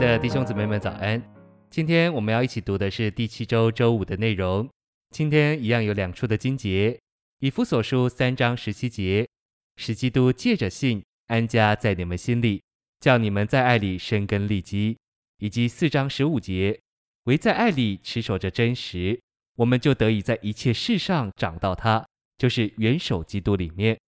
[0.00, 1.22] 的弟兄姊妹们，早安！
[1.68, 4.66] 今天我们要一起读的是第七周周五的内容。
[5.10, 6.98] 今天一样有两处的经节：
[7.40, 9.28] 以弗所书三章十七节，
[9.76, 12.62] 使基督借着信安家在你们心里，
[12.98, 14.96] 叫你们在爱里生根立基；
[15.36, 16.80] 以及四章十五节，
[17.24, 19.20] 唯在爱里持守着真实，
[19.56, 22.06] 我们就得以在一切事上长到他，
[22.38, 24.00] 就是元首基督里面，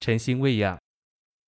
[0.00, 0.78] 诚心喂养。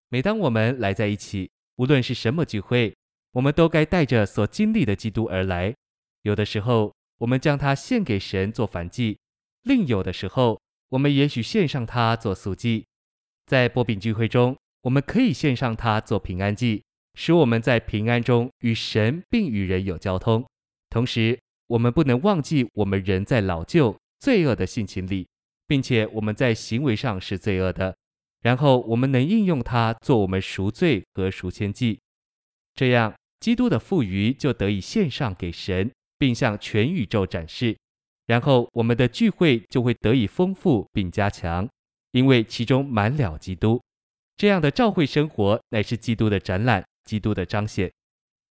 [0.09, 2.97] 每当我们来在一起，无论是什么聚会，
[3.33, 5.75] 我们都该带着所经历的基督而来。
[6.23, 9.17] 有的时候，我们将它献给神做燔祭；
[9.63, 12.87] 另有的时候，我们也许献上它做素祭。
[13.47, 16.83] 在波饼聚会中，我们可以献上它做平安祭，
[17.15, 20.45] 使我们在平安中与神并与人有交通。
[20.89, 25.29] 同时，我们不能忘记，我们人在老旧罪恶的性情里，
[25.67, 27.97] 并且我们在行为上是罪恶的。
[28.43, 32.01] 然后，我们能应用它做我们赎罪和赎愆祭，
[32.75, 33.15] 这样。
[33.41, 37.75] 基督的富余就得以献上给神，并向全宇宙展示，
[38.27, 41.67] 然后我们的聚会就会得以丰富并加强，
[42.13, 43.81] 因为其中满了基督。
[44.37, 47.91] 这样的召会生活乃是基督的展览，基督的彰显。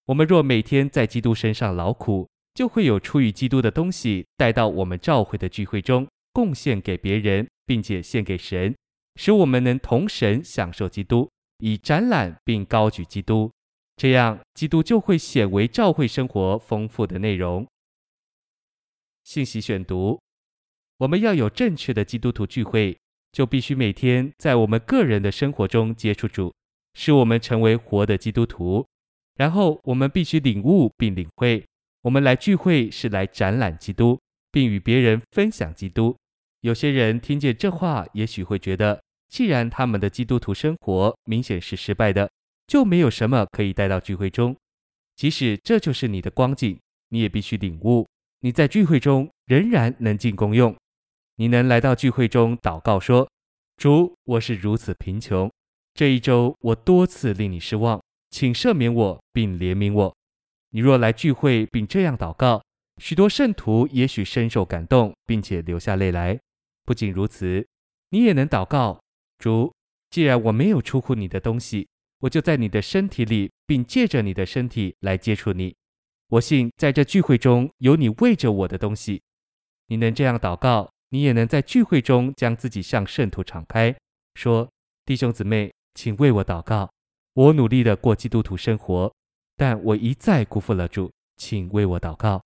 [0.07, 8.75] 我们若每天在基督身上劳苦，就会有出于基督的东西带到我们召会的聚会中，贡献给别人，并且献给神，
[9.17, 13.51] 使我们能同神享受基督，以展览并高举基督。
[13.99, 17.67] 这样，基督就会显为教会生活丰富的内容。
[19.25, 20.21] 信息选读：
[20.99, 22.97] 我们要有正确的基督徒聚会，
[23.33, 26.53] 就必须每天在我们个人的生活中接触主，
[26.93, 28.87] 使我们成为活的基督徒。
[29.35, 31.65] 然后，我们必须领悟并领会，
[32.03, 34.17] 我们来聚会是来展览基督，
[34.49, 36.15] 并与别人分享基督。
[36.61, 42.29] 有些人听见这话，也许会觉得，既然他们的基督徒生活明显是失败的。
[42.69, 44.55] 就没有什么可以带到聚会中，
[45.15, 48.07] 即使这就是你的光景，你也必须领悟，
[48.41, 50.75] 你在聚会中仍然能进功用。
[51.37, 53.27] 你能来到聚会中祷告说
[53.75, 55.51] ：“主，我是如此贫穷，
[55.95, 60.15] 这一周我多次令你失望，请赦免我并怜悯我。”
[60.69, 62.61] 你若来聚会并这样祷告，
[63.01, 66.39] 许多圣徒也许深受感动，并且流下泪来。
[66.85, 67.65] 不仅如此，
[68.11, 69.01] 你也能祷告
[69.39, 69.73] ：“主，
[70.11, 71.87] 既然我没有出乎你的东西。”
[72.19, 75.75] 我就在你的身体里，并借着你的身体来接触你。
[76.27, 79.21] 我信在这聚会中有你喂着我的东西。
[79.87, 83.95] 你能这样祷告，你也能在聚会中将自己向圣徒敞开，
[84.35, 84.69] 说
[85.05, 86.91] ：“弟兄姊妹，请为我祷告。
[87.33, 89.11] 我努力地过基督徒生活，
[89.55, 92.43] 但我一再辜负了主，请为我祷告。”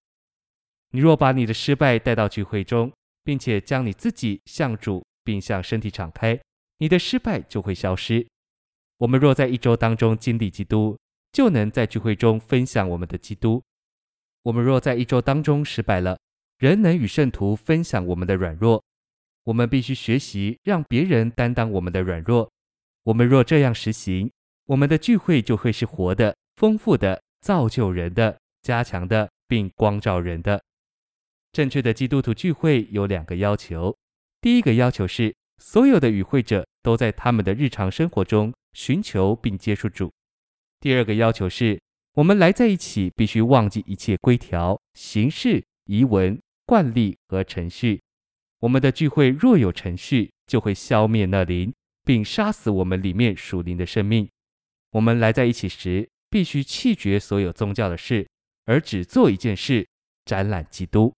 [0.92, 6.40] 你若把你的失败带到聚会中，并且将你自己向主并向身体敞开，
[6.78, 8.26] 你的失败就会消失。
[9.04, 10.98] 我们若在一周当中经历基督，
[11.34, 13.62] 就能在聚会中分享我们的基督。
[14.44, 16.18] 我们若在一周当中失败了，
[16.58, 18.82] 仍能与圣徒分享我们的软弱。
[19.44, 22.50] 我们必须学习让别人担当我们的软弱。
[23.04, 24.32] 我们若这样实行，
[24.68, 30.64] 我们的聚会就会是活的、丰富的、造就人的、加强的，并光照人的。
[31.52, 33.94] 正确的基督徒聚会有两个要求：
[34.40, 38.54] 第一个要求是，所有的与会者都在他们的日常生活中。
[38.74, 40.12] 寻求并接触主。
[40.80, 41.82] 第二个要求是，
[42.14, 48.02] 我们来在一起必须忘记一切规条、形式、仪文、惯例和程序。
[48.60, 51.74] 我们的聚会若有程序，就会消灭那灵，
[52.04, 54.30] 并杀死我们里面属灵的生命。
[54.92, 58.28] 我们来在一起时，必须弃绝所有宗教的事，
[58.66, 59.88] 而只做一件事：
[60.26, 61.14] 展览基督。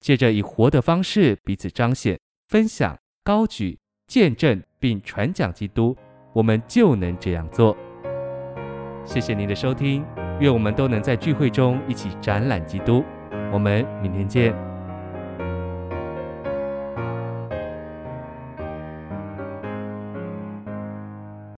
[0.00, 2.18] 借着以活的方式彼此彰显、
[2.48, 5.96] 分享、高举、见证并传讲基督。
[6.38, 7.76] 我们就能这样做。
[9.04, 10.04] 谢谢您的收听，
[10.38, 13.02] 愿我们都能在聚会中一起展览基督。
[13.52, 14.67] 我们明天见。